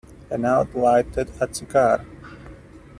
Hanaud 0.31 0.73
lighted 0.73 1.29
a 1.39 1.53
cigar. 1.53 2.03